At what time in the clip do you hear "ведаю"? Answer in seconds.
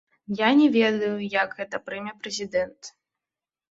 0.77-1.13